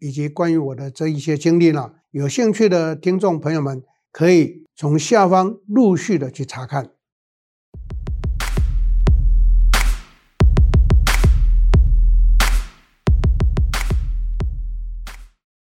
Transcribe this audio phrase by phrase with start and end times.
[0.00, 3.82] 以及关于我的这一些经历呢，有兴趣的听众朋友们
[4.12, 6.90] 可以从下方陆续的去查看。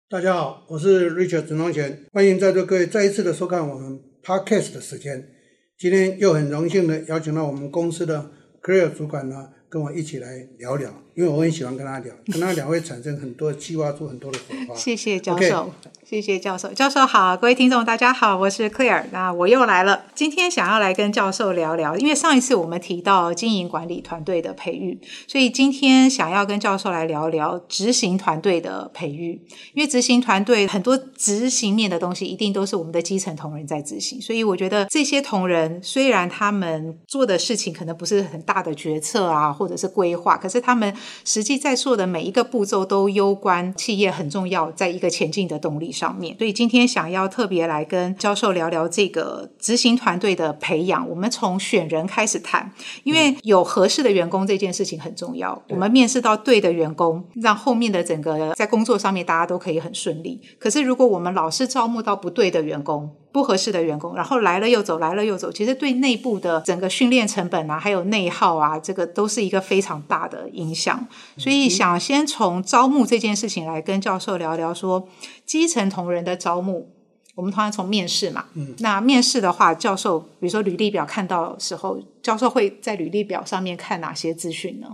[0.09, 5.29] 大家好，我是 Richard 陈宗贤，欢迎在座各位再一次的收看我们 Podcast 的时间。
[5.77, 8.31] 今天又很荣幸的邀请到我们公司的。
[8.61, 14.79] Clare 主管呢，跟我一起来聊聊，因为我很喜欢跟他聊，跟他聊会产生很多激发出很多的火花。
[14.79, 15.69] 谢谢教授。
[16.05, 20.05] 谢谢教授，教授好，各位听众大家好，我是 Claire，那我又来了。
[20.15, 29.39] 今天想要来跟教授聊聊，因为上一次我们提到经营管理团队的培育，所以今天想要跟教授来聊聊执行团队的培育。
[29.75, 40.91] 因为执行团队很多执行面的东西，一定都是我们的基层同仁在执行，所以我觉得这些同仁虽然他们做的事情可能不是很大的决策啊，或者是规划，可是他们
[41.23, 51.07] 实际在做的每一个步骤都攸关企业很重要，在一个前进的动力上面，所以今天想要特别来跟教授聊聊这个执行团队的培养。
[51.09, 52.71] 我们从选人开始谈，
[53.03, 55.61] 因为有合适的员工这件事情很重要。
[55.69, 60.41] 我们面试到对的员工，让后面的整个在工作上面大家都可以很顺利。
[60.57, 71.07] 可是如果我们老是招募到不对的员工，不合适的员工，然后来了又走，来了又走，其实对内部的整个训练成本啊，还有内耗啊，这个都是一个非常大的影响。
[71.37, 75.07] 所以想先从招募这件事情来跟教授聊聊，说
[75.45, 76.89] 基层同仁的招募，
[77.35, 84.87] 我们通常从面试嘛，嗯，那面试的话，教授比如说履历表看到的时候，教授会在履历表上面看哪些资讯呢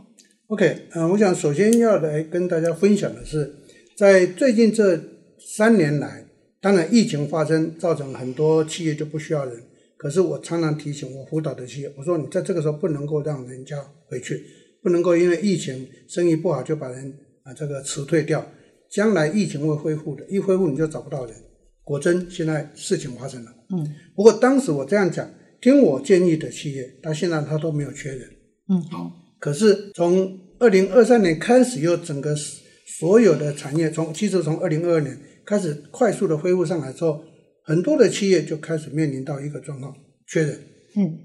[0.48, 3.56] ？OK，嗯、呃，我想首先要来跟大家分享的是，
[3.96, 5.00] 在最近这
[5.40, 6.25] 三年来。
[6.66, 9.56] 当然，疫情发生，造成很多企业就不需要人。
[9.98, 13.78] 可是我常常提醒我辅导的企业，我说你在这个时候不能够让人家
[14.08, 14.44] 回去，
[14.82, 18.44] 不能够因为疫情生意不好就把人啊这个辞退掉。
[18.90, 21.36] 将来疫情会恢复的，一恢复你就找不到人。
[21.84, 23.52] 果真现在事情发生了。
[23.70, 23.88] 嗯。
[24.16, 25.30] 不过当时我这样讲，
[25.62, 28.28] 听我建议的企业，到现在他都没有缺人。
[28.70, 28.82] 嗯。
[28.90, 29.12] 好。
[29.38, 35.16] 可是从二零二三年开始，又整个所有的产业从其实从二零二二年。
[35.46, 37.24] 开始快速的恢复上来之后，
[37.64, 39.96] 很多的企业就开始面临到一个状况，
[40.28, 40.60] 缺人。
[40.96, 41.20] 嗯，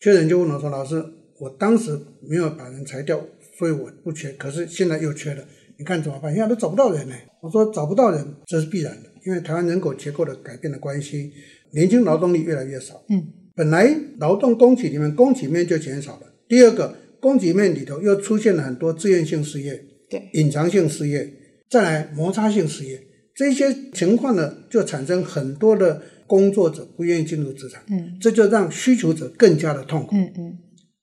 [0.00, 1.02] 缺人就问我说：“老师，
[1.38, 3.24] 我当时没有把人裁掉，
[3.58, 4.32] 所以我不缺。
[4.32, 5.44] 可是现在又缺了，
[5.78, 6.34] 你看怎么办？
[6.34, 11.32] 现在都找不到人呢。”我说：“找不到人，这是必然的，因为台湾人口结构的改变的关系，
[11.72, 13.02] 年轻劳动力越来越少。
[13.08, 16.32] 嗯，本来劳动供给里面供给面就减少了。
[16.48, 21.32] 第二个，供给面里头又出现了很多自愿性失业，对，隐藏性失业，
[21.70, 23.00] 再来摩擦性失业。”
[23.34, 30.58] 这些情况呢，就产生很多的工作者不愿意进入职场，嗯，这就让需求者更加的痛苦，嗯嗯。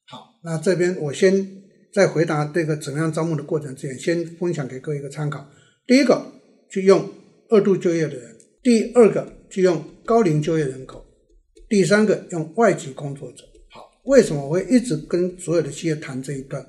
[0.06, 1.47] 好，那这边我先
[1.91, 5.50] 在回答这个怎么样招募的过程之前，先分享给各位一个参考。
[5.88, 6.23] 第一个，
[6.69, 7.09] 去用
[7.50, 11.00] 二度就业的人；第二个，去用高龄就业人口；
[11.67, 13.44] 第三个，用外籍工作者。
[13.72, 16.63] 好，为什么我会一直跟所有的企业谈这一段？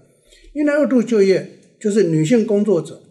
[0.54, 3.03] 因为二度就业就是女性工作者。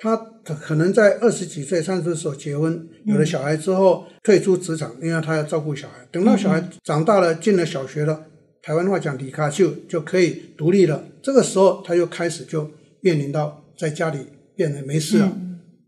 [0.00, 0.16] 他
[0.54, 6.06] 可能在二十几岁、三十岁时候结婚，有了小孩之后退出职场，因为他要照顾小孩。
[6.10, 8.26] 等到小孩长大了，进了小学了，
[8.62, 11.04] 台湾话讲“离卡秀”就可以独立了。
[11.22, 12.70] 这个时候，他又开始就
[13.00, 14.18] 面临到在家里
[14.56, 15.36] 变得没事了。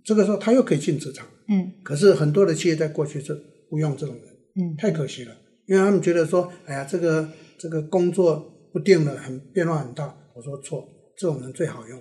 [0.05, 1.27] 这个时候，他又可以进职场。
[1.49, 1.73] 嗯。
[1.83, 3.35] 可是很多的企业在过去是
[3.69, 4.25] 不用这种人。
[4.57, 4.77] 嗯。
[4.77, 7.29] 太可惜了，因为他们觉得说：“哎呀，这个
[7.59, 12.01] 这个工作不定了，很变化很大。”我说错，这种人最好用。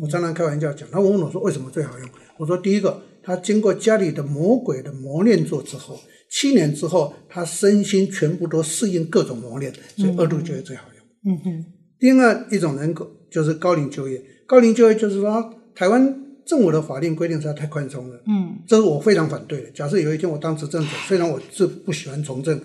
[0.00, 5.98] 我常常开玩笑讲，他问我说：“为什么最好用？”我说：“第一个，他经过家里的魔鬼的磨练做之后，
[6.30, 11.64] 七年之后，他身心全部都适应各种磨练，所以二度就业最好用。”嗯哼。
[11.98, 18.22] 第二一种人口就是高龄就业，高龄就业就是说，台湾政府的法令规定实在太宽松了。
[18.26, 19.70] 嗯，这是我非常反对的。
[19.70, 22.60] 假设有一天我当执政者，虽然我是不喜欢从政，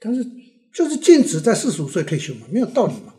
[0.00, 0.24] 但是
[0.74, 3.13] 就是禁止在四十五岁退休嘛，没有道理嘛。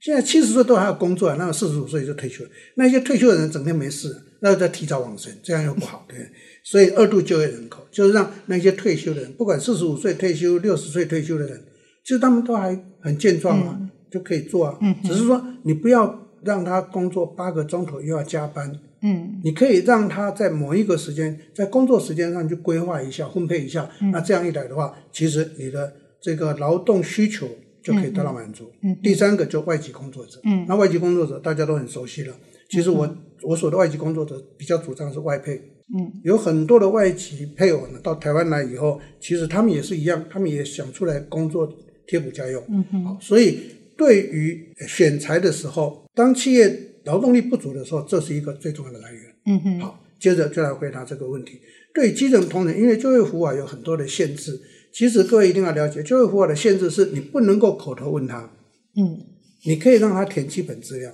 [0.00, 2.50] 现在七十岁都还要工作啊，那四十五岁就退休了。
[2.76, 6.18] 那些退休的人整天没事，那就在提早往生，这样又不好，对。
[6.64, 11.62] 所以二度就业人口就是让那些退休的人，不管四十五岁退休、六十岁退休的人，
[12.02, 14.78] 其实他们都还很健壮啊，嗯、就可以做啊。
[15.04, 23.90] 只是说你不要让他工作八个钟头又要加班，嗯，你可以让他在某一个时间，在工作时间上去规划一下、分配一下。
[24.00, 27.48] 嗯、那这样一来的话，其实你的这个劳动需求
[27.82, 28.70] 就可以得到满足。
[28.82, 30.40] 嗯，嗯第三个就外籍工作者。
[30.44, 32.34] 嗯，那外籍工作者大家都很熟悉了。
[32.68, 35.54] 其实我、嗯、我所的外籍工作者比较主张是外配。
[35.92, 41.68] 嗯，有很多的外籍配偶呢，到台湾来以后，其实他们也是一样，他们也想出来工作
[42.06, 42.62] 贴补家用。
[42.68, 43.58] 嗯哼，所以
[43.96, 49.22] 对于选材的时候，当企业劳动力不足的时候，这是一个最重要的来源。
[49.46, 51.58] 嗯哼，好，接着就来回答这个问题。
[51.92, 54.60] 对基层同仁，因为就业服务啊有很多的限制，
[54.92, 58.50] 其实各位一定要了解，就业服务的限制是你不能够口头问他。
[58.96, 59.20] 嗯，
[59.64, 61.12] 你可以让他填基本资料，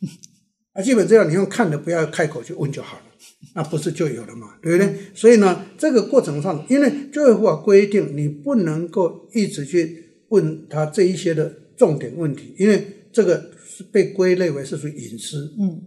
[0.74, 3.04] 啊，基本资料你用看的，不要开口去问就好了。
[3.54, 4.86] 那不是就有了嘛，对不对？
[4.86, 15.54] 嗯、所以呢，这个过程上，因为就业法规定，你不能够一直去问他这一些的重点问题，因为这个是被归类为是属于隐私。
[15.58, 15.80] 嗯，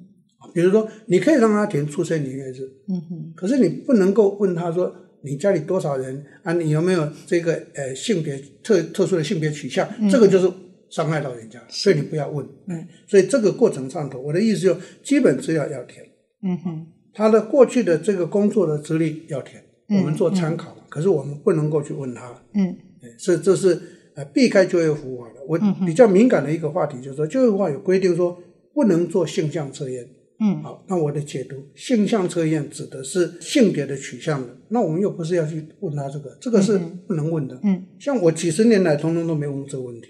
[0.53, 2.59] 比如说，你可以让他填出生年月日，
[2.89, 10.51] 嗯哼，可是你不能够问他说你家里多少人啊，你有没有这个呃性别特特殊的性别取向，嗯、这个就是
[10.89, 12.45] 伤害到人家，所以你不要问。
[12.67, 16.05] 嗯，所以这个过程上头，我的意思就基本资料要填。
[16.43, 16.87] 嗯哼。
[17.13, 20.73] 他的过去的这个工作的资历要填，我们做参考。
[20.87, 22.41] 可是我们不能够去问他。
[22.53, 22.73] 嗯，
[23.17, 23.79] 所以这是
[24.15, 25.41] 呃避开就业服务法的。
[25.47, 28.41] 我比较敏感的一个话题就是说，就业服务法有规定说
[28.73, 30.07] 不能做性向测验。
[30.43, 34.57] 嗯，好，那我的解读，性向测验指的是性别的取向的。
[34.69, 37.59] 那我们又不是要去问他这个，这个是不能问的。
[37.63, 40.07] 嗯，像我几十年来通通都没问这个问题。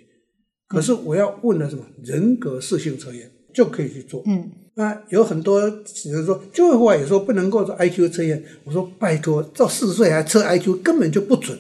[0.69, 1.85] 可是我要问的什么？
[2.01, 4.23] 人格适性测验就可以去做。
[4.25, 4.49] 嗯。
[4.75, 8.41] 那有很多，比如说就业法也说不能够做 IQ 测验。
[8.63, 11.59] 我说拜托，到四十岁还测 IQ 根本就不准。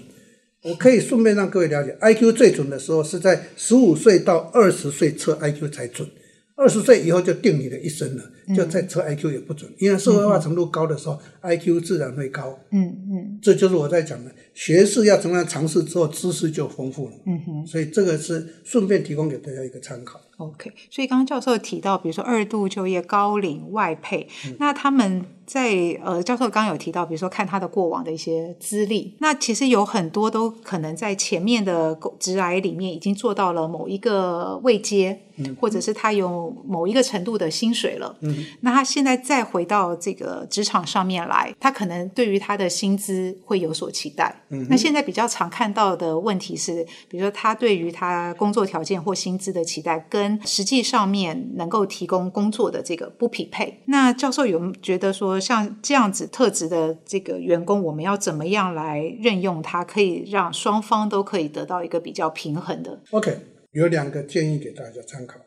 [0.63, 6.07] 我可以顺便让各位了解，IQ 最准的时候是在十五岁到二十岁测 IQ 才准。
[6.55, 12.57] 二十岁以后就定你的一生了，就再测 IQ 也不准，因为社会化程度高的时候，IQ 自然会高。
[12.71, 17.13] 嗯嗯，这就是我在讲的，学士要怎么样尝试之后，知识就丰富了。
[17.25, 20.19] 嗯哼，所以这个是顺便提供给大家一个参考。
[20.37, 24.27] OK，所以刚刚教授提到，比如说二度就业、高龄、外配，
[24.59, 25.25] 那他们。
[25.43, 53.81] 在呃，教授刚刚有提到，比如说看他的过往的一些资历，那其实有很多都可能在前面的职涯里面已经做到了某一个位阶，嗯，或者是他有某一个程度的薪水了，嗯，那他现在再回到这个职场上面来，他可能对于他的薪资会有所期待，嗯，那现在比较常看到的问题是，比如说他对于他工作条件或薪资的期待，跟实际上面能够提供工作的这个不匹配。
[53.85, 63.37] 那教授有觉得说，像这样子特质的这个员工，我们要怎么样来任用他，可以让双方都可以得到一个比较平衡的？OK，
[63.71, 65.39] 有两个建议给大家参考。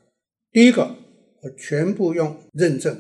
[0.52, 0.94] 第一个，
[1.44, 2.96] 我全部用认证。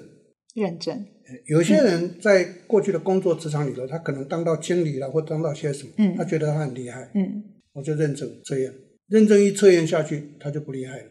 [0.54, 1.04] 认证。
[1.46, 7.42] 有些人在过去的工作职场里头，他可能当到经理了，或当到些什么，嗯，他觉得他很厉害，嗯，
[7.72, 8.72] 我就认证测验，
[9.08, 11.04] 认证一测验下去，他就不厉害了，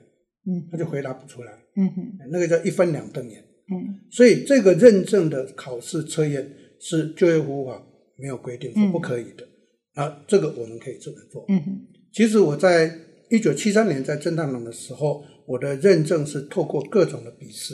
[0.46, 3.44] 嗯，他就回答不出来，嗯哼，那个叫一分两瞪眼。
[3.74, 6.48] 嗯，所以这个认证的考试测验
[6.80, 7.84] 是就业服务法
[8.18, 9.44] 没有规定说不可以的，
[9.96, 11.44] 嗯、啊，这个我们可以这么做。
[11.50, 12.96] 嗯哼，其实我在
[13.30, 17.74] 一九七三年在正大农的时候，我的认证是透过各种的笔试，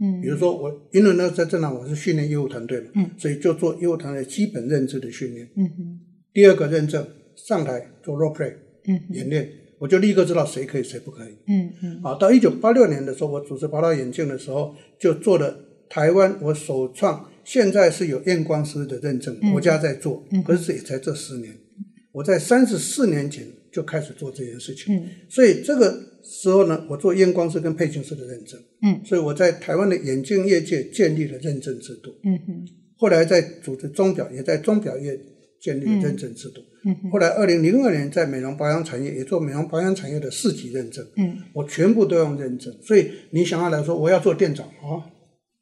[0.00, 6.00] 嗯，比如说我因为呢在正大我是训练业务团队嘛，嗯，所以就做业务团队基本认知的训练，嗯哼，
[6.32, 8.52] 第二个认证上台做 role play，
[8.86, 9.50] 嗯，演练。
[9.78, 11.36] 我就立刻知道谁可以，谁不可以。
[11.48, 12.00] 嗯嗯。
[12.02, 15.54] 好，到一九八六年的时候，我主持宝岛眼镜的时候，就做了
[15.90, 21.54] 台湾我首创，现在是有验光师的认证，国家在做，可是也才这十年。
[22.10, 24.96] 我在三十四年前就开始做这件事情。
[24.96, 25.06] 嗯。
[25.28, 28.60] 所以这个时候呢，我做验光师跟配镜师的认证。
[28.82, 29.00] 嗯。
[29.04, 32.10] 所以我在台湾的眼镜业界建立了认证制度。
[32.24, 32.68] 嗯哼。
[32.98, 35.18] 后来在组织钟表，也在钟表业
[35.60, 36.60] 建立了认证制度。
[36.60, 41.04] 嗯后来，二零零二年在美容保养产业也做美容保养产业的四级认证。
[41.16, 42.72] 嗯，我全部都用认证。
[42.80, 45.02] 所以你想要来说，我要做店长啊，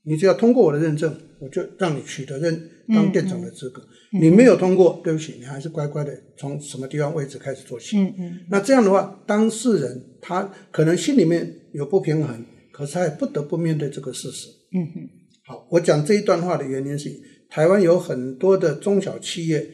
[0.05, 3.83] 你只要通过我的认证，我就让你取得认当店长的资格。
[4.13, 7.99] 你没有通过，对不起，你还是乖乖的从什么地方位置开始做起。
[7.99, 8.39] 嗯嗯。
[8.51, 14.49] 那这样的话，当事人他可能心里面有不平衡，可是他也不得不面对这个事实。
[14.73, 15.09] 嗯哼。
[15.47, 17.11] 好，我讲这一段话的原因是，
[17.49, 19.67] 台湾有很多的中小企业。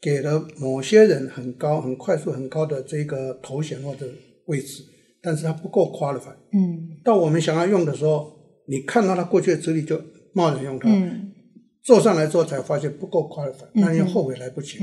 [0.00, 4.06] 给了某些人很高、很快速、很高的这个头衔或者
[4.48, 4.84] 位置，
[5.22, 6.36] 但是他不够 qualified。
[6.52, 8.30] 嗯，到我们想要用的时候，
[8.68, 9.98] 你看到他过去的资历就
[10.34, 11.32] 贸然用他，嗯，
[11.84, 14.78] 做上来之后才发现不够 qualified，那你后悔来不及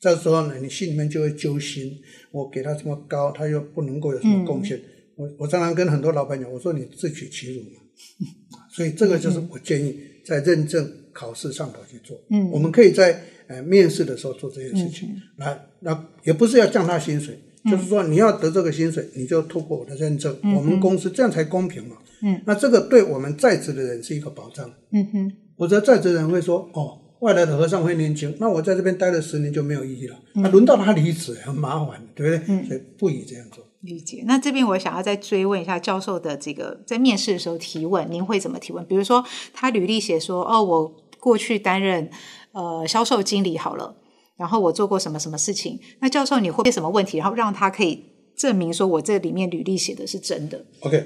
[0.00, 1.92] 这时候呢，你心里面就会揪心，
[2.30, 4.78] 我给他这么高，他又不能够有什么贡献。
[4.78, 4.82] 嗯、
[5.16, 7.80] 我我常常跟很多老板讲，我说你自取其辱嘛。
[8.74, 9.98] 所以这个就是我建议。
[10.26, 12.18] 在认证考试上头去做。
[12.30, 15.14] 嗯，我们可以在呃面试的时候做这件事情。
[15.36, 21.98] 那、嗯、那也不是要降他薪水，嗯、就是说你要得这个薪水，你就透过我的认证，嗯、我们公司这样才公平嘛。
[22.22, 24.66] 嗯，那这个对我们在职的人是一个保障。
[24.92, 27.00] 嗯哼，否则在职人会说哦。
[27.20, 30.16] 外来的和尚会念经，那我在这边待了十年就没有意义了。
[30.34, 32.54] 那、嗯、轮到他离职，很麻烦，对不对？
[32.54, 33.64] 嗯、所以不宜这样做。
[33.80, 34.22] 理解。
[34.26, 38.84] 那这边我想要再追问一下教授的这个，在面试的时候提问，您会怎么提问？
[38.84, 42.10] 比如说他履历写说，哦，我过去担任
[42.52, 43.96] 呃销售经理好了，
[44.36, 45.80] 然后我做过什么什么事情。
[46.00, 48.04] 那教授你会问什么问题，然后让他可以
[48.36, 51.02] 证明说我这里面履历写的是真的？OK，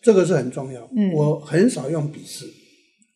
[0.00, 0.88] 这个是很重要。
[0.96, 2.46] 嗯，我很少用笔试。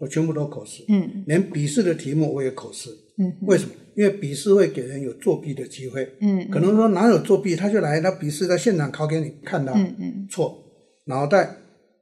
[0.00, 2.88] 我全部都口试，嗯，连笔试的题目我也口试，
[3.18, 3.70] 嗯，为什么？
[3.94, 10.64] 因为笔试会给人有作弊的机会，嗯，可能说哪有作弊，他就来，他笔试在现场考给你看到，嗯嗯，错，
[11.04, 11.54] 脑袋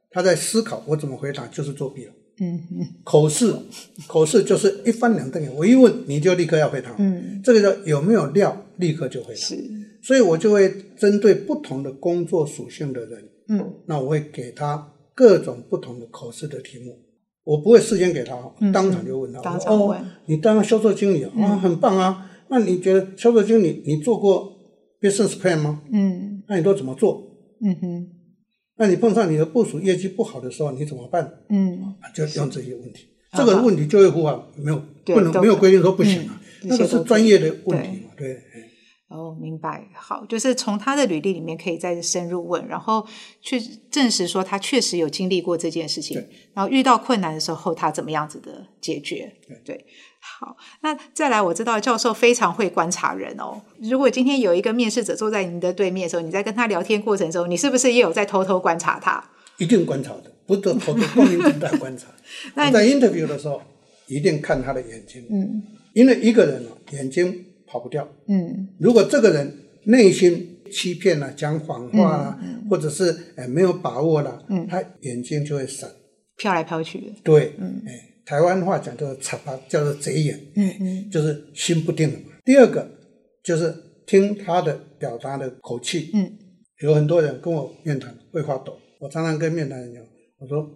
[0.09, 3.53] 他在思考我怎么回答就是作弊了，嗯嗯，口试
[4.07, 9.57] 口试就是一翻两瞪眼，我一问你就立刻要回答，嗯，这个叫有没有料，立刻就回答，是，
[10.01, 16.97] 所以我就会针对不同的工作属性的人，嗯，那我会给他各种不同的口试的题目。
[17.49, 18.35] 我不会事先给他，
[18.71, 19.39] 当场就问他。
[19.39, 19.99] 当场问。
[19.99, 22.29] 哦，你当销售经理啊，啊，很棒啊。
[22.47, 24.53] 那你觉得销售经理，你做过
[25.01, 25.81] business plan 吗？
[25.91, 26.43] 嗯。
[26.47, 27.23] 那你都怎么做？
[27.63, 28.07] 嗯哼。
[28.77, 31.27] 那你碰上你的部署业绩不好的时候，你怎么办？
[31.49, 31.95] 嗯。
[32.13, 38.39] 就用这些问题，这个问题就业服务没有不能没有规定说不行啊，那个是专业的问题嘛，对。
[39.09, 39.87] 哦，明白。
[39.95, 43.05] 好，就是从他的履历里面可以再深入问，然后
[43.41, 46.23] 去证实说他确实有经历过这件事情，
[46.53, 49.33] 然后遇到困难的时候他怎么样子的解决。
[49.47, 49.85] 对，对，
[50.19, 53.59] 好，那再来，我知道教授非常会观察人哦。
[53.81, 59.27] 如果今天有一个面试者坐在您的对面的时候，你在跟他聊天过程中，你是不是也有在偷偷观察他？
[59.57, 62.05] 一定观察的，不得偷偷光明正大观察。
[62.53, 63.59] 那在 interview 的时候，
[64.05, 65.25] 一定看他的眼睛。
[65.31, 65.63] 嗯，
[65.93, 67.47] 因为一个人哦，眼睛。
[67.69, 68.07] 跑不掉。
[68.27, 75.89] 嗯，如果这个人内心欺骗了、啊、讲谎话了、啊，嗯、或者是哎没有把握了，嗯，他眼睛就会闪，
[76.37, 77.05] 飘来飘去的。
[77.23, 77.91] 对，嗯，哎，
[78.25, 82.33] 台湾话讲叫做“贼巴”，叫做贼眼，嗯嗯，就是心不定了嘛。
[82.43, 82.87] 第二个
[83.43, 83.73] 就是
[84.05, 86.31] 听他的表达的口气，嗯，
[86.81, 90.03] 有很多人跟我面谈会发抖，我常常跟面谈人讲，
[90.39, 90.67] 我说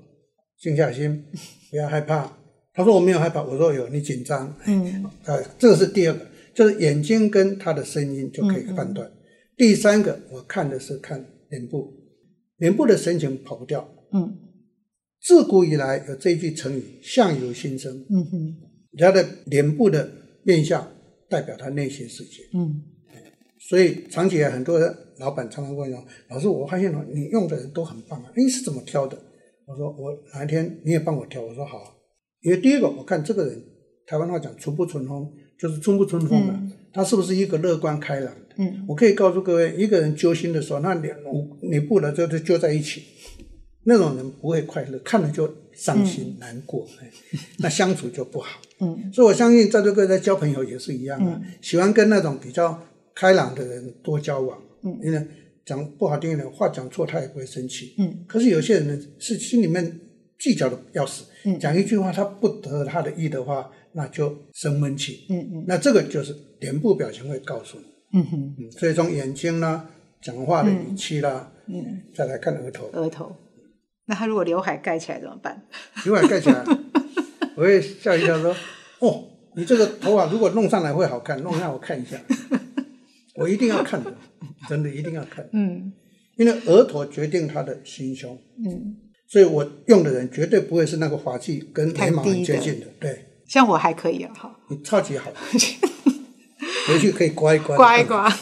[0.59, 1.25] 静下心，
[1.69, 2.31] 不要害怕。
[2.75, 6.25] 他说我没有害怕，我说有，你紧张，嗯，哎，这个是第二个。
[6.53, 9.07] 就是眼睛跟他的声音就可以判断。
[9.07, 9.17] 嗯嗯、
[9.57, 11.93] 第三个，我看的是看脸部，
[12.57, 13.87] 脸部的神情跑不掉。
[14.11, 14.37] 嗯，
[15.21, 17.93] 自古以来有这一句成语“相由心生”。
[18.09, 18.55] 嗯哼，
[18.97, 20.09] 他的脸部的
[20.43, 20.87] 面相
[21.29, 22.43] 代表他内心世界。
[22.53, 22.81] 嗯，
[23.69, 24.79] 所以长期以来，很多
[25.17, 29.17] 老板常常问我：“老师，我发现了你用的人都很棒啊，你是怎么挑的？”
[29.65, 31.95] 我说：“我哪一天你也帮我挑。”我说：“好。”
[32.41, 33.63] 因为第一个，我看这个人，
[34.05, 35.31] 台湾话讲“除不存风”。
[35.63, 38.55] 就是春不春风的，嗯、他是不是一个乐观开朗的？
[38.57, 41.15] 嗯，我可以告诉各位，一个人揪心的时候，那脸
[41.61, 43.01] 脸部的就就揪在一起，
[43.85, 46.85] 那种人不会快乐，看了就伤心、嗯、难过，
[47.59, 48.59] 那相处就不好。
[48.81, 52.77] 嗯，所以我相信在座各位在交朋友也是一样的，嗯、喜欢跟那种比较
[53.15, 54.61] 开朗的人多交往。
[54.81, 55.27] 嗯，因为
[55.65, 57.93] 讲不好听一点，话讲错他也不会生气。
[57.97, 59.97] 嗯，可是有些人呢是心里面
[60.37, 63.71] 计较的要死，嗯、讲一句话他不得他的意的话。
[63.95, 69.87] 那就生闷气，嗯嗯，那这个就是脸部表情会告诉你，嗯哼，嗯，所以从眼睛啦、
[70.21, 73.35] 讲话的语气啦，嗯，再来看额头，额头，
[74.05, 75.63] 那他如果刘海盖起来怎么办？
[76.05, 76.63] 刘海盖起来，
[77.55, 78.55] 我会笑一笑说
[78.99, 79.23] ：“哦，
[79.55, 82.19] 你这个头发如果弄上来会好看，弄让我看一下，
[83.37, 84.11] 我一定要看的，
[84.67, 85.93] 真的一定要看，嗯，
[86.37, 88.35] 因为额头决定他的心胸，
[88.65, 88.95] 嗯，
[89.27, 95.29] 所以我用的人绝对不会是那个发际跟眉毛很接近的，对。”像我还可以啊，好，你超级好，
[96.87, 98.31] 回去可以刮一刮，刮一刮。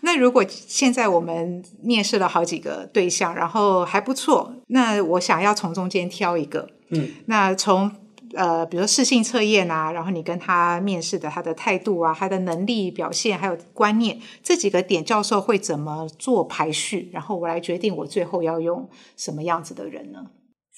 [0.00, 7.90] 那如果现在我们面试了好几个对象，然后还不错，那我想要从中间挑一个，嗯，那从
[8.34, 17.10] 呃，比如说适性测验啊，然后你跟他面试的他的态度啊，他的能力表现，还有观念这几个点，教授会怎么做排序？
[17.12, 20.26] 然后我来决定我最后要用什么样子的人呢？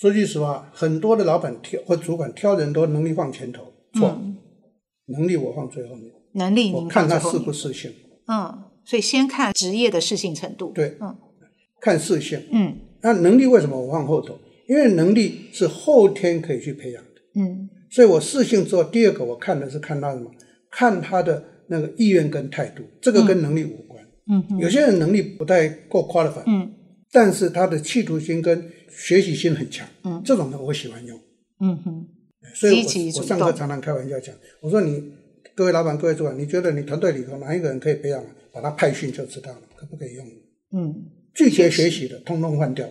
[0.00, 4.34] 说句实话，很多的老板挑或主管挑人都能力放前头，错，嗯、
[5.08, 6.10] 能力我放最后面。
[6.32, 7.92] 能力我看他适不适性。
[8.26, 10.72] 嗯，所以先看职业的适性程度。
[10.74, 11.14] 对，嗯，
[11.82, 12.40] 看适性。
[12.50, 14.38] 嗯，那能力为什么我放后头？
[14.66, 17.20] 因为能力是后天可以去培养的。
[17.34, 20.30] 嗯，所以我适性之后，第二个我看的是看他什么？
[20.70, 24.02] 看他的那个意愿跟态度，这个跟能力无关。
[24.30, 26.44] 嗯，嗯，有些人能力不太够 qualified。
[26.46, 26.72] 嗯。
[27.12, 31.18] 但是他的企图心跟学习心很强，嗯，这种人我喜欢用，
[31.60, 32.06] 嗯哼，
[32.54, 35.12] 所以我我上课常常开玩笑讲，我说你
[35.54, 40.26] 各位老板、各位主管，你觉得你团队里头哪一个人可以培养，把他派训就知道了，可不可以用？
[40.72, 40.94] 嗯，
[41.34, 42.86] 拒绝学习的，通通换掉。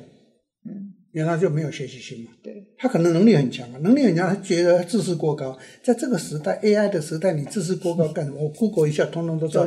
[0.66, 2.32] 嗯，因为他就没有学习心嘛。
[2.44, 8.44] 对，他可能能力很强啊，能力很强，他觉得他知识过高，在这个时代 AI 的时代，你自视过高干什么？
[8.44, 9.66] 我 Google 一下，通通都知道。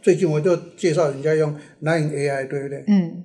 [0.00, 2.84] 最近我就介绍人家用 Nine AI，对不对？
[2.86, 3.24] 嗯。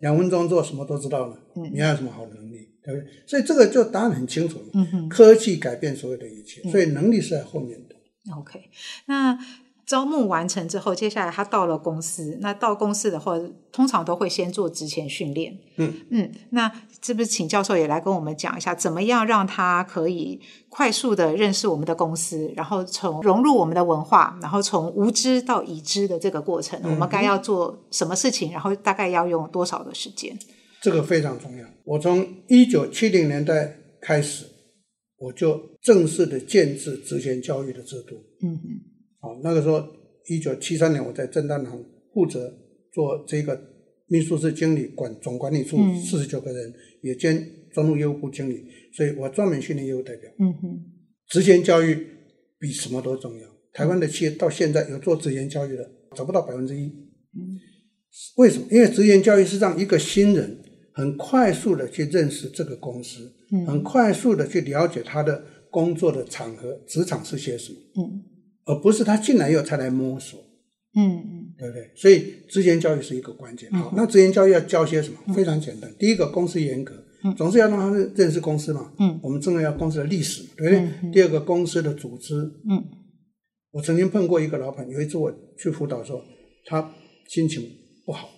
[0.00, 3.10] 两分钟做什么都知道了，嗯，你还有什么好的能力，对不对？
[3.26, 7.96] 所以这个就答案很清楚，嗯哼，科技改变所有的一切，所以能力是在后面的。
[8.36, 8.60] OK，
[9.06, 9.38] 那
[9.86, 13.38] 招募完成之后，接下来他到了公司，那到公司的话，
[13.70, 16.68] 通常都会先做职前训练，嗯嗯，那
[17.00, 30.36] 是不是请教授也来跟我们讲一下，怎么样让他可以快速的认识我们的公司，然后从融入我们的文化，然后从无知到已知的这个过程，嗯、我们该要做什么事情，然后大概要用多少的时间？
[30.82, 31.64] 这个非常重要。
[31.84, 34.46] 我从一九七零年代开始，
[35.16, 38.95] 我就正式的建制职前教育的制度，嗯嗯。
[39.26, 39.84] 好，那个时候，
[40.28, 42.48] 一九七三年，我在正大行负责
[42.92, 43.60] 做这个
[44.06, 48.64] 秘书室经理，管总管理处四十九个人，嗯、也兼专务业务部经理，
[48.96, 50.30] 所以我专门训练业务代表。
[50.38, 50.80] 嗯哼，
[51.26, 52.06] 职前教育
[52.60, 53.48] 比什么都重要。
[53.72, 56.84] 台湾的企业到现在有做职前教育的，找不到百分之一。
[56.84, 57.58] 嗯，
[58.36, 58.66] 为什么？
[58.70, 60.56] 因为职前教育是让一个新人
[60.92, 67.78] 很快速的去认识这个公司，嗯、很快速的去了解他的工作的场合、职场是些什么。
[67.96, 68.22] 嗯。
[68.66, 70.38] 而不是他进来以后才来摸索，
[70.96, 71.88] 嗯嗯，对不对？
[71.94, 73.70] 所以职前教育是一个关键。
[73.70, 75.32] 好，那职前教育要教些什么？
[75.32, 75.88] 非常简单。
[75.98, 76.92] 第一个，公司严格，
[77.36, 78.92] 总是要让他认识公司嘛。
[78.98, 81.12] 嗯，我们重要公司的历史，对不对？
[81.12, 82.34] 第二个，公司的组织。
[82.68, 82.84] 嗯，
[83.70, 86.20] 我曾经碰过一个老板，有一次我去辅导说，
[86.64, 86.92] 他
[87.28, 87.62] 心情
[88.04, 88.28] 不好，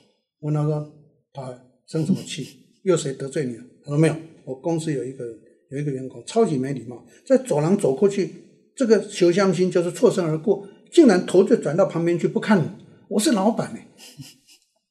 [0.40, 0.92] 问他说
[1.32, 2.46] 他生什么气？
[2.82, 3.64] 又谁得罪你了？
[3.82, 5.24] 他说没有，我公司有一个
[5.70, 8.30] 有一个员工超级没礼貌，在走廊走过去。
[8.78, 12.64] 这个求乡心就是错身而过，竟然头就转到旁边去不看我。
[13.08, 13.80] 我是老板呢，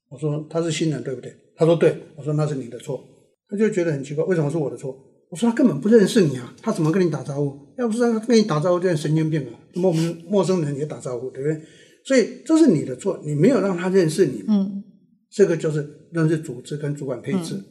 [0.09, 1.33] 我说他是新人对不对？
[1.55, 1.97] 他说对。
[2.17, 3.01] 我说那是你的错。
[3.47, 4.93] 他就觉得很奇怪，为什么是我的错？
[5.29, 7.57] 我说他根本不认识你啊，他怎么跟你打招呼？
[7.77, 9.55] 要不是他跟你打招呼，就是神经病啊！
[9.73, 11.61] 怎么我们陌生人也打招呼，对不对？
[12.03, 14.43] 所以这是你的错，你没有让他认识你。
[14.49, 14.83] 嗯，
[15.29, 17.55] 这个就是认识组织跟主管配置。
[17.55, 17.65] 嗯、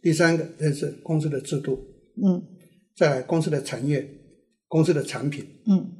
[0.00, 1.78] 第三个认识公司的制度。
[2.24, 2.42] 嗯，
[2.96, 4.14] 再来公司的产业。
[4.68, 5.92] 公司的产品，嗯，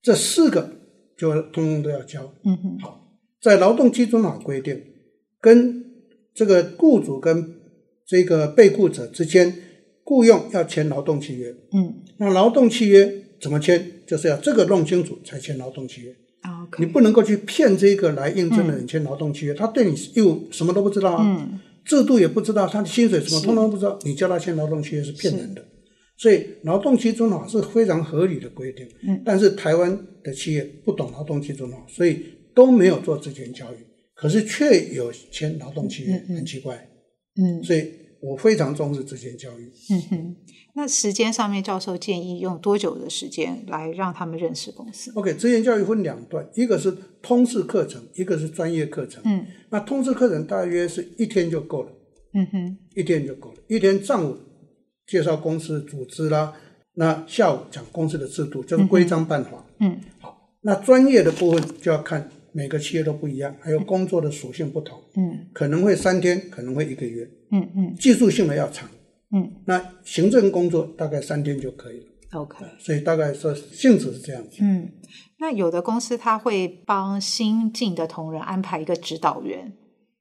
[0.00, 0.70] 这四个
[1.18, 3.08] 就通通都要交，嗯哼，好，
[3.42, 4.80] 在劳动基准法规定，
[5.40, 5.84] 跟
[6.32, 7.56] 这个雇主跟
[8.06, 9.54] 这个被雇者之间
[10.04, 13.90] 雇佣要签劳动契约，嗯，那劳动契约怎么签？
[14.06, 25.64] 就是要这个弄清楚才签劳动契约，OK，你不能够去骗这个来应征的人签劳动契约，嗯、他对你又什么都不知道啊，嗯，制度也不知道，他的薪水什么通通不知道，你叫他签劳动契约是骗人的。
[26.16, 32.24] 所以劳动基准法是非常合理的规定，嗯，但是台湾的企业不懂劳动基准法，所以
[32.54, 33.76] 都没有做职前教育，
[34.14, 36.88] 可是却有签劳动契约，很奇怪，
[37.36, 39.64] 嗯，所以我非常重视职前教育。
[39.90, 40.36] 嗯哼，
[40.76, 49.20] 那时间上面，教授建议用多久的时间来让他们认识公司？OK，职前教育分两段，一个是通识课程，一个是专业课程。
[49.26, 51.90] 嗯，那通识课程大约是一天就够了，
[52.34, 54.36] 嗯哼，一天就够了，一天上午。
[55.06, 56.52] 介绍公司组织啦，
[56.94, 59.64] 那下午讲公司的制度，就是规章办法。
[59.80, 64.98] 嗯，好，那专业的部分就要看每个企业都不一样，还有工作的属性不同。
[65.16, 67.28] 嗯，可能会三天，可能会一个月。
[67.50, 68.88] 嗯嗯，技术性的要长。
[69.32, 72.06] 嗯，那行政工作大概三天就可以了。
[72.32, 74.58] OK，所以大概说性质是这样子。
[74.60, 74.88] 嗯，
[75.38, 79.72] 那有的公司他会帮新进的同仁安排一个指导员。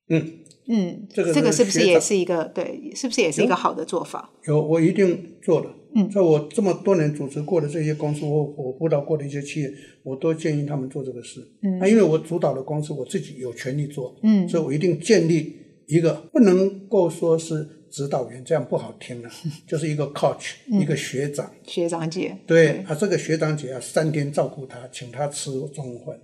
[0.10, 0.40] 嗯。
[0.68, 2.92] 嗯，这个这个是不是也是一个对？
[2.96, 4.30] 是不是也是一个好的做法？
[4.46, 5.68] 有，我一定做的。
[5.96, 9.72] 嗯，在我这么多年主持过的这些公司，我我辅导过的一些企业，
[10.02, 11.40] 我都建议他们做这个事。
[11.62, 14.16] 嗯，那因为我主导的公司，我自己有权利做。
[14.24, 15.56] 嗯，所以我一定建立
[15.88, 19.30] 一个不能够说是指导员，这样不好听了，
[19.68, 22.36] 就是一个 coach， 一个学长，学长姐。
[22.48, 26.18] 对，啊，这个学长姐要三天照顾他，请他吃中饭，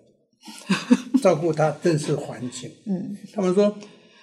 [1.21, 2.71] 照顾他正式环境。
[2.85, 3.75] 嗯，他们说。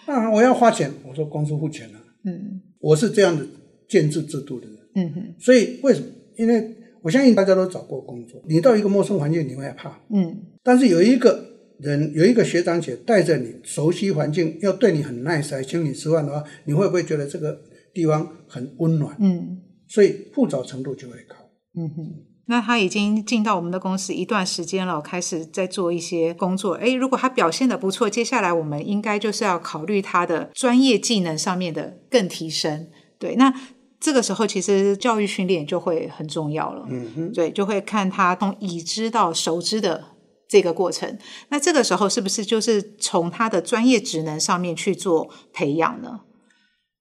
[0.06, 0.30] 啊！
[0.30, 2.00] 我要花钱，我说公司付钱了。
[2.24, 3.46] 嗯，我是这样的
[3.88, 4.78] 建制制度的人。
[4.94, 5.34] 嗯哼。
[5.38, 6.06] 所以为什么？
[6.36, 10.00] 因为我相信大家都找过工作，你到一个陌生环境，你会怕。
[10.10, 10.36] 嗯。
[10.62, 11.44] 但是有一个
[11.78, 17.60] 人，有一个学长姐带着你熟悉环境，要对你很 nice，还请你吃饭的话，你会不会觉得这个
[17.92, 19.16] 地方很温暖？
[19.20, 19.58] 嗯。
[19.88, 21.36] 所以复杂程度就会高。
[21.76, 22.25] 嗯哼。
[22.46, 26.74] 那他已经进到我们的公司一段时间了，开始在做一些工作。
[26.74, 32.88] 诶，如果他表现得不错，接下来我们应该就是要考虑他的专业技能上面的更提升。
[33.18, 33.52] 对，那
[33.98, 36.86] 这个时候其实教育训练就会很重要了。
[36.88, 40.04] 嗯哼，对，就会看他从已知到熟知的
[40.46, 41.18] 这个过程。
[41.48, 46.20] 那这个时候是不是就是从他的专业职能上面去做培养呢？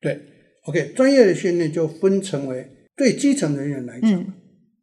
[0.02, 0.22] 对
[0.66, 4.34] ，OK，专业的训练就分成为对基层人员来讲，嗯、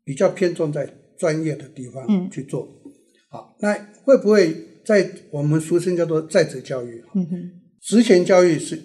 [0.05, 0.89] 比较偏重在
[1.19, 2.69] 专业的地方去做。
[2.85, 2.93] 嗯、
[3.31, 7.03] 好，那会不会在我们俗称叫做在职教育？
[7.15, 8.81] 嗯哼，职前教育是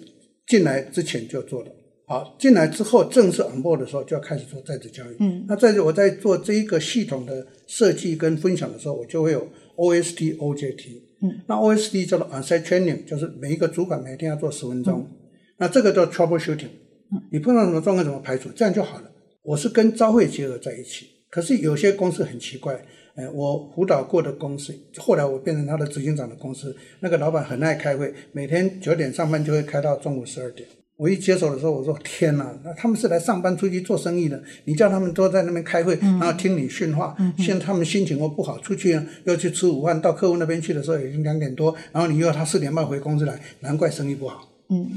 [0.46, 1.72] 进来之前就做的。
[2.06, 5.16] 好，进来之后正式 on board 的时候，就要开始做在职教育。
[5.20, 11.02] 嗯，那在我在做这一个系统的设计跟分享的时候，我就会有 OST、OJT。
[11.20, 15.00] 嗯，那 OST 叫做 on-site training，就是每一个主管每天要做十分钟。
[15.00, 15.16] 嗯、
[15.58, 16.70] 那这个叫 troubleshooting。
[17.12, 19.10] 嗯，你碰到什么状况怎么排除，这样就好了。
[19.48, 21.06] 我是跟朝会结合在一起。
[21.30, 22.78] 可是有些公司很奇怪，
[23.14, 30.68] 呃，我辅导过的公司，后来我变成他的执行长的公司，那个老板很爱开会，每天九点上班就会开到中午十二点。
[30.98, 44.46] 我一接手的时候，我说天哪，那他们是来上班出去做生意的，你叫他们都在那边开会，然后听你训话，现在他们心情又不好，出去又去吃午饭，到客户那边去的时候已经两点多，然后你又要他四点半回公司来，难怪生意不好。
[44.68, 44.90] 嗯，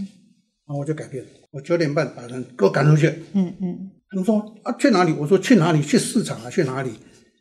[0.68, 3.08] 然后我就改变了，我九点半把人给我赶出去。
[3.34, 5.14] 嗯嗯，他们说啊去哪里？
[5.14, 5.82] 我说去哪里？
[5.82, 6.50] 去市场啊？
[6.50, 6.92] 去哪里？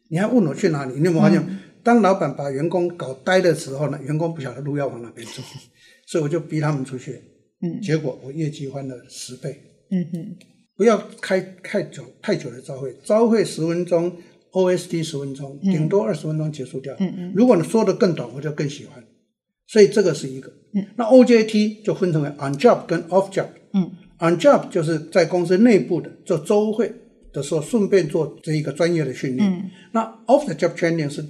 [0.09, 0.95] 你还问我去哪里？
[0.95, 1.45] 你有没有发现，
[1.83, 5.43] 当老板把员工搞呆的时候呢，员工不晓得路要往哪边走，
[6.07, 7.21] 所以我就逼他们出去。
[7.61, 9.61] 嗯，结果我业绩翻了十倍。
[9.91, 10.37] 嗯哼，
[10.77, 14.17] 不要开太久太久的朝会，朝会十分钟
[14.53, 16.95] ，OST 十分钟，顶多二十分钟结束掉。
[17.01, 19.03] 嗯嗯，如果你说的更短，我就更喜欢。
[19.67, 20.49] 所以这个是一个。
[20.73, 23.49] 嗯，那 OJT 就分成为 on job 跟 off job。
[23.75, 26.93] 嗯，on job 就是在公司内部的做周会
[27.33, 29.51] 的时候，顺便做这一个专业的训练。
[29.51, 31.25] 嗯，那 off the job training 是。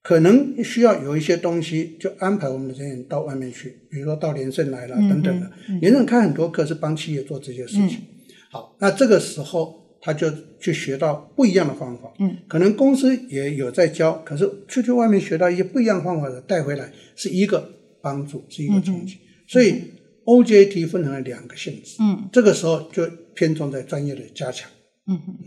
[0.00, 5.46] 可能需要有一些东西，就安排我们的人员到外面去，比如说到联盛来了等等的。
[5.68, 7.98] 嗯嗯、连胜开很多课是帮企业做这些事情。
[7.98, 8.06] 嗯、
[8.50, 12.10] 好，那这个时候他就去学到不一样的方法。
[12.20, 17.68] 嗯，可能公司也有在教，可是出去外面学到一些不一样的方法的带回来，是一个
[18.00, 19.16] 帮助，是一个冲击。
[19.16, 19.82] 嗯、所以
[20.28, 21.96] OJT 分成了两个性质。
[22.00, 24.70] 嗯，这个时候就偏重在专业的加强。
[25.06, 25.38] 嗯哼，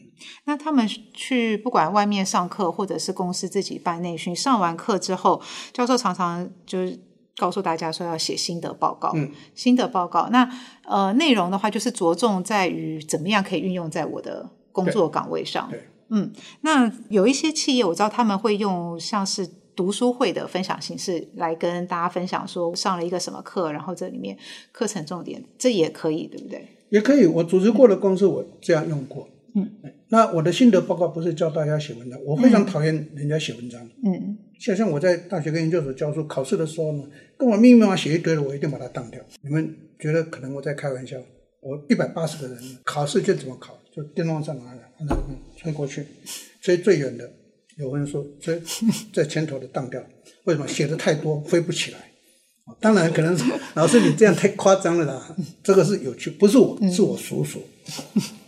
[0.45, 5.39] 那他们去不管外面上课，或者是公司自己办内训，上完课之后，
[5.71, 6.99] 教授常常就是
[7.37, 9.11] 告诉大家说要写心得报告。
[9.13, 10.49] 嗯，心得报告，那
[10.85, 15.69] 呃内容的话，就是着重在于怎么样可以运用在我的工作岗位上。
[15.69, 19.47] 对，对嗯，那有一些企业我知道他们会用像是
[19.81, 24.37] 读书会的分享形式来跟大家分享，说上了一个什么课，然后这里面
[24.71, 26.67] 课程重点，这也可以，对不对？
[26.89, 29.27] 也可以，我组织过的公司我这样用过。
[29.55, 29.67] 嗯，
[30.09, 33.81] 那我的心得报告不是教大家写文章，我非常讨厌人家写文章。
[34.05, 37.03] 嗯，像像我在大学跟研究所教书，考试的时候呢，
[37.35, 39.19] 跟我密密麻麻写一堆的，我一定把它当掉。
[39.41, 41.17] 你们觉得可能我在开玩笑？
[41.61, 43.75] 我一百八十个人考试卷怎么考？
[43.91, 45.07] 就电风扇拿来，嗯，
[45.57, 46.05] 吹过去，
[46.61, 47.27] 吹最远的
[47.81, 48.61] 有人说这
[49.11, 50.01] 这前头的当掉。
[50.45, 50.67] 为什么？
[50.67, 51.97] 写的太多，飞不起来。
[52.79, 55.35] 当然可能是老师你这样太夸张了啦。
[55.61, 57.61] 这个是有趣，不是我，是我叔叔。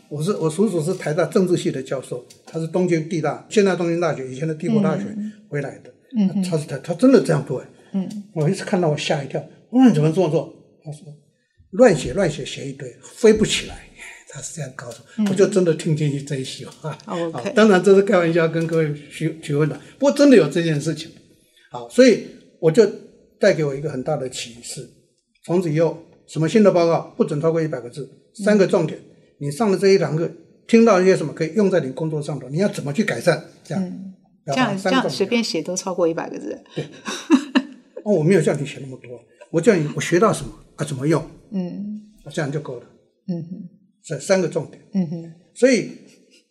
[0.10, 5.06] 我是我叔叔是台大政治系的教授，他是东京地大，现在东京大学，以前的帝国大学
[5.50, 5.92] 回来的。
[6.16, 7.64] 嗯，他是他他真的这样做。
[7.94, 10.54] 嗯，我一次看到我吓一跳，我说你怎么这么做？
[10.84, 11.02] 他说
[11.72, 13.88] 乱写乱写写一堆，飞不起来。
[14.34, 16.98] 他是这样告诉我，我就真的听进去这一席话。
[17.54, 21.12] 当然这是开玩笑跟各位询询问的，不过真的有这件事情。
[21.70, 22.26] 好，所以
[22.60, 22.84] 我就
[23.40, 24.90] 带给我一个很大的启示，
[25.46, 28.10] 从此以后什么新的报告不准超过一百个字，
[28.44, 29.00] 三个重点。
[29.38, 30.28] 你上了这一堂课，
[30.68, 32.50] 听到一些什么可以用在你工作上头？
[32.50, 33.40] 你要怎么去改善？
[33.64, 34.14] 这样，嗯、
[34.48, 36.60] 这样这样随便写都超过一百个字。
[36.74, 36.86] 对，
[38.04, 39.20] 哦，我没有叫你写那么多，
[39.52, 40.86] 我叫你我学到什么啊？
[40.86, 41.24] 怎么用？
[41.52, 42.86] 嗯，这样就够了。
[43.28, 43.70] 嗯哼，
[44.04, 44.82] 这三个重点。
[44.94, 45.92] 嗯哼，所以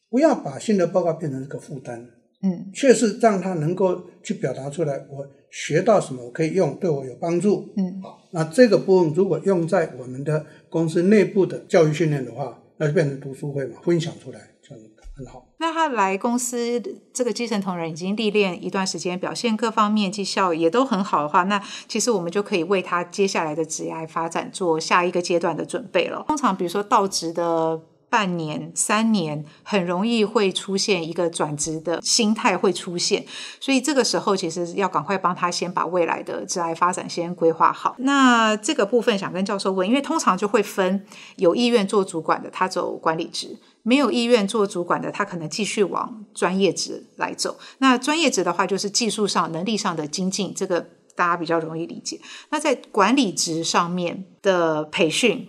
[0.08, 2.08] 不要把心得报告变成一个负担。
[2.42, 7.72] 嗯，确实让他能够去表达出来，我学到什么我可以用，对我有帮助。
[7.76, 12.58] 嗯，好，那这个部分如果用在我们的公司内部的教育训练的话。
[12.78, 14.74] 那就变成读书会嘛，分享出来就
[15.14, 15.46] 很好。
[15.62, 26.24] 那他来公司，这个基层同仁已经历练一段时间，表现各方面绩效也都很好的话，那其实我们就可以为他接下来的职业发展做下一个阶段的准备了。
[26.26, 33.24] 通常比如说到职的半年、三年，很容易会出现一个转职的心态会出现，
[33.60, 37.94] 所以这个时候其实要赶快帮他先把未来的职业发展先规划好。
[37.98, 43.56] 那这个部分想跟教授问，因为通常就会分有意愿做主管的，他走管理职。
[43.82, 47.58] 没有意愿做主管的，他可能继续往专业职来走。
[47.78, 50.80] 那专业职的话，就是技术上、能力上的精进，这个
[51.14, 52.20] 大家比较容易理解。
[52.50, 55.48] 那在管理职上面的培训，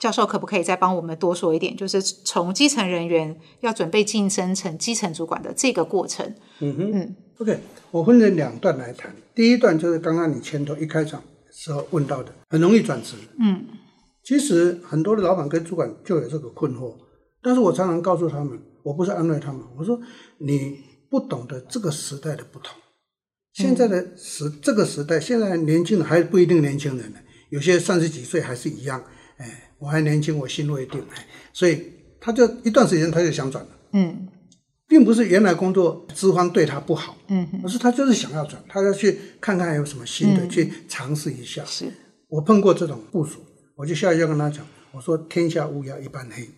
[0.00, 1.76] 教授可不可以再帮我们多说一点？
[1.76, 6.26] 就是从基层人员要准备晋升成基层主管的这个过程。
[6.58, 7.58] 嗯哼，嗯，OK，
[7.92, 9.14] 我分成两段来谈。
[9.34, 11.22] 第一段就是刚刚你前头一开场
[11.52, 13.14] 时候问到的，很容易转职。
[13.38, 13.64] 嗯，
[14.24, 16.94] 其实很多的老板跟主管就有这个困惑，
[17.42, 20.00] 但是我常常告诉他们，我不是安慰他们，我说
[20.38, 20.78] 你
[21.10, 22.74] 不懂得这个时代的不同。
[23.52, 27.18] 现在的时这个时代，现在年轻人还不一定年轻人呢，
[27.50, 29.04] 有些三十几岁还是一样，
[29.36, 31.82] 哎，我还年轻，我心未定，哎，所以
[32.18, 34.26] 他就一段时间他就想转了，嗯，
[34.88, 41.62] 并不是原来工作资方对他不好，嗯，而是他就是想要转，他要去看看有什么新的，去尝试一下。
[41.66, 41.92] 是，
[42.28, 43.40] 我碰过这种部署，
[43.76, 46.48] 我就下一句跟他讲，我说天下乌鸦一般黑，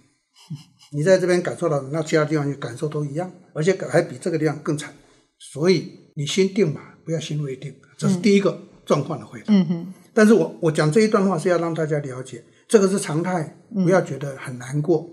[0.94, 4.94] 你在这边感受到，那其他地方你感受都一样，而且还比这个地方更惨，
[5.38, 6.04] 所以。
[6.16, 9.46] 你先定嘛，不要心未定，这是第一个状况的回答。
[9.48, 9.94] 嗯哼。
[10.12, 15.10] 但是我我讲这一段话是要让大家了解，这个是常态，不要觉得很难过。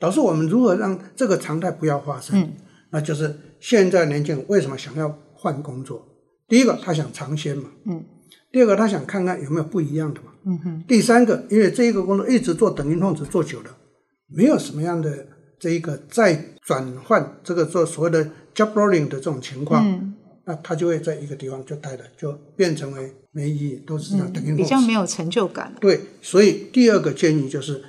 [0.00, 2.36] 导致我们如何让这个常态不要发生？
[2.36, 2.52] 嗯。
[2.90, 6.04] 那就是现在年轻人为什么想要换工作？
[6.48, 7.70] 第一个，他想尝鲜嘛。
[7.86, 8.04] 嗯。
[8.50, 10.32] 第二个，他想看看有没有不一样的嘛。
[10.46, 10.84] 嗯哼。
[10.88, 13.70] 第三个，因为这一个工作一直做等于奉旨做久了，
[14.34, 15.26] 没有什么样的
[15.58, 19.84] 这一个再转换这个做所谓的 job rolling 的这种情况。
[19.86, 20.14] 嗯。
[20.46, 25.72] 那他就会在一个地方就待了，就变成为没意义，都是这样等于、嗯、比较没有成就感。
[25.78, 27.80] 对，所以第二个建议就是，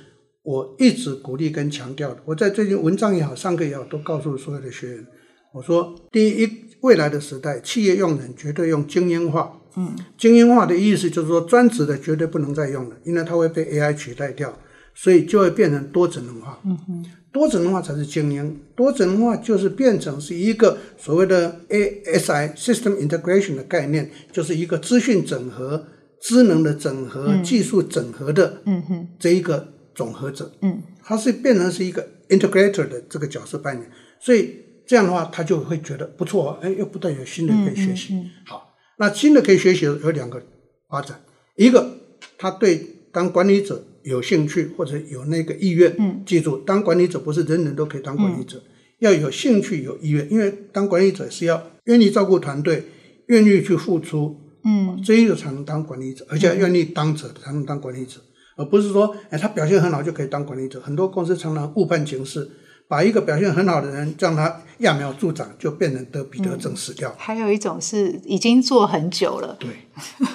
[0.42, 5.06] 我一直鼓励跟强调的，我在最近文章也好，上课也好，都告诉所有的学员，
[5.54, 6.48] 我说，第一，
[6.82, 9.58] 未来的时代，企业用人绝对用精英化。
[9.76, 14.56] 嗯，精英化的意思就是说，专职的绝对不能再用了，因为它会被 AI 取代掉，
[14.94, 16.58] 所以就会变成多职能化。
[16.64, 17.04] 嗯哼。
[17.32, 25.82] 多职能化才是精英，多职能化就是变成是一个所谓的 ASI System Integration 的概念，就是一个资讯整合、
[26.20, 34.54] 智能的整合、嗯、技术整合的，嗯哼，这一个总和者，嗯，它是变成是一个 Integrator 的这个角色扮演，所以
[34.86, 38.12] 这样的话，他就会觉得不错，哎，又不断有新的可以学习。
[38.12, 40.38] 嗯嗯嗯、好，那新的可以学习有两个
[40.90, 41.18] 发展，
[41.56, 41.96] 一个
[42.36, 43.82] 他对当管理者。
[44.04, 48.62] 有兴趣或者有那个意愿，嗯，记住，当管理者不是人人都可以当管理者，嗯、
[49.00, 52.84] 要有兴趣、有意愿，因为当管理者是要愿意照顾团队，
[53.26, 58.20] 愿意去付出，嗯，这一个才能当管理者，而且愿意当者才能当管理者，
[58.56, 60.80] 而不是说，哎，他表现很好就可以当管理者。
[60.80, 62.48] 很多公司常常误判情势。
[62.92, 67.10] 把一个表现很好的人，让他揠苗助长，就变成得彼得症死掉。
[67.16, 69.70] 还有一种是已经做很久了，对，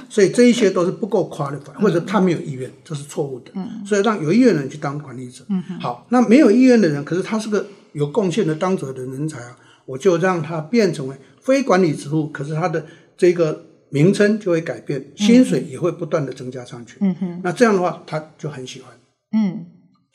[0.09, 3.51] 所以这一些都是不够 qualified，或者他没有意愿，这是错误的。
[3.53, 5.45] 嗯，所以让有意愿的人去当管理者。
[5.49, 12.83] 嗯，好，那没有意愿的人，可是他是个有贡献的当者的人才啊，我就让他变成为非管理职务，可是他的
[13.15, 16.97] 这个名称就会改变，薪水也会不断的增加上去。
[17.01, 18.91] 嗯哼，那这样的话，他就很喜欢。
[19.33, 19.67] 嗯。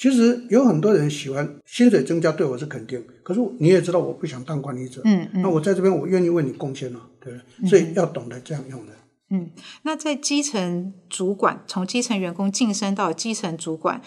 [0.03, 3.01] 其实有很多人喜欢薪水增加，对我是肯定。
[3.23, 5.01] 可是你也知道，我不想当管理者。
[5.05, 5.43] 嗯嗯。
[5.43, 7.69] 那我在这边，我愿意为你贡献了，对不对？
[7.69, 8.93] 所以要懂得这样用的。
[9.31, 9.53] 嗯。
[9.83, 14.03] 那在基层主管，从基层员工晋升到基层主管，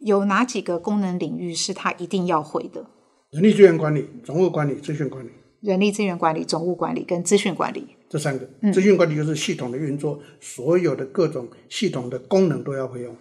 [0.00, 2.84] 有哪几个功能领域是他一定要会的？
[3.30, 5.30] 人力资源管理、总务管理、资讯管理。
[5.60, 8.50] 人力资源管理、总务管理跟资讯管理这三个。
[8.62, 8.72] 嗯。
[8.72, 13.14] 资讯管理就是系统的运作，所有的各种系统的功能都要会用。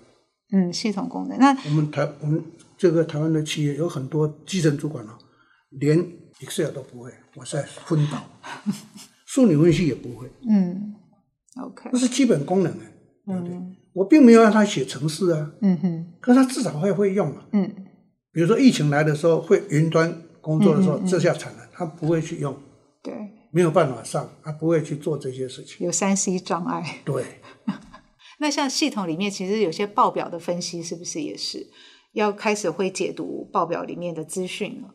[0.51, 1.37] 嗯，系统功能。
[1.39, 2.43] 那我们台我们
[2.77, 5.11] 这个台湾的企业有很多基层主管哦，
[5.71, 5.97] 连
[6.39, 8.23] Excel 都不会，我在昏倒。
[9.25, 10.29] 数理分析也不会。
[10.49, 10.95] 嗯
[11.61, 12.93] ，OK，这是基本功能哎，
[13.25, 13.55] 对不对？
[13.55, 15.51] 嗯、我并没有让他写程式啊。
[15.61, 16.13] 嗯哼。
[16.21, 17.41] 可是他至少会会用嘛。
[17.51, 17.69] 嗯。
[18.31, 22.55] 比如说疫情来的时候，会云端工作的时候，这下惨了，他不会去用。
[23.01, 23.13] 对。
[23.51, 25.85] 没有办法上，他不会去做这些事情。
[25.85, 26.99] 有三 C 障碍。
[27.03, 27.23] 对。
[28.39, 31.65] 那像系统里面，其实有些报表的分析，是不是也是
[32.13, 34.89] 要开始会解读报表里面的资讯了？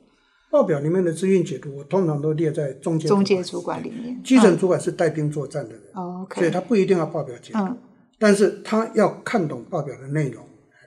[0.50, 4.22] 报表里面的资讯解读，我通常都列在中间中间主管里面。
[4.22, 7.79] 基层主管是带兵作战的人，哦，OK，所以他不一定要报表解读，嗯，
[8.18, 10.44] 但是他要看懂报表的内容，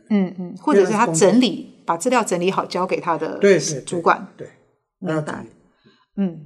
[0.10, 4.48] 嗯嗯，或者是他整理，把资料整理好，交给他的对主管，对，
[5.00, 5.24] 那。
[6.18, 6.46] 嗯，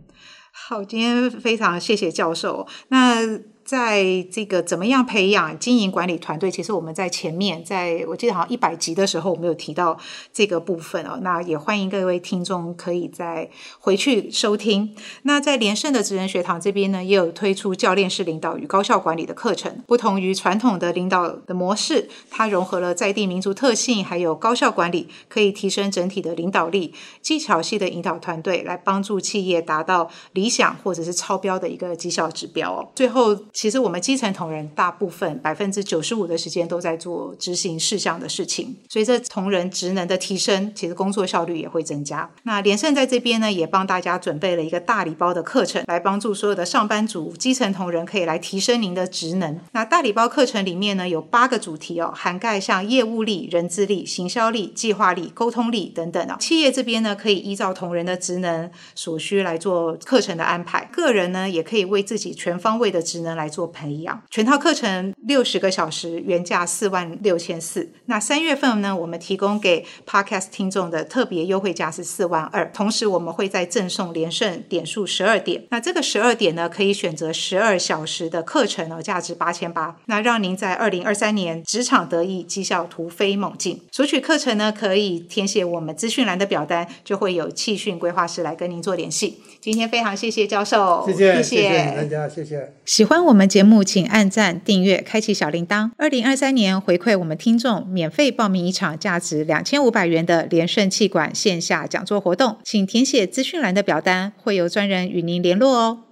[0.53, 3.39] 好，今天非常谢谢教授，那。
[3.67, 6.49] 在这个怎么样培养经营管理团队？
[6.49, 9.97] 其实我们在前面，在我记得好像一百集的时候，我们有提到
[10.31, 11.19] 这个部分哦。
[11.21, 13.49] 那也欢迎各位听众可以再
[13.81, 14.95] 回去收听。
[15.23, 19.83] 那在连胜的职人学堂这边呢，也有推出教练式领导与高效管理的课程。
[19.85, 32.87] 不同于传统的领导的模式，它融合了在地民族特性，还有高效管理，可以提升整体的领导力，技巧系的引导团队，来帮助企业达到理想或者是超标的一个绩效指标哦。
[32.95, 33.37] 最后。
[33.57, 38.77] 其实我们基层同仁大部分百分之九十五的时间都在做执行事项的事情。
[38.87, 42.29] 随着同仁职能的提升，其实工作效率也会增加。
[42.43, 49.59] 那连胜在这边呢，也帮大家准备了一个大礼包的课程，来帮助所有的上班族、基层同仁可以来提升您的职能。
[49.71, 56.37] 那大礼包课程里面呢，有八个主题哦，涵盖像业务力、人资力、行销力、计划力、沟通力等等啊。
[56.39, 64.21] 企业这边呢，可以依照同仁的职能所需来做课程的安排，个人呢也可以为自己全方位的职能来做培养。
[64.29, 67.91] 全套课程六十个小时，原价四万六千四。
[68.05, 75.65] 那三月份呢，我们提供给 Podcast 听众的特别优惠价是四万二，同时我们会再赠送连胜点数十二点。
[75.69, 79.97] 那这个十二点呢，可以选择十二小时的课程哦，价值八千八。
[80.05, 83.81] 那让您在二零二三年职场得意，绩效突飞猛进。
[83.91, 89.41] 索取课程呢，可以填写我们资讯栏的表单，就会有气训规划师来跟您做联系。
[89.59, 92.73] 今天非常谢谢教授，谢谢谢谢大家，谢谢。
[92.85, 95.91] 喜欢我我们节目，请按赞、订阅、开启小铃铛。
[95.95, 106.06] 二零二三年回馈我们听众，免费报名一场价值两千五百元的连胜气管线下讲座活动，请填写资讯栏的表单，会有专人与您联络哦。